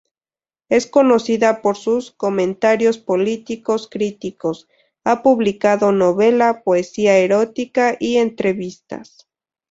[0.69, 4.67] Es conocida por sus comentarios políticos críticos,
[5.03, 9.27] ha publicado novela, poesía erótica y entrevistas.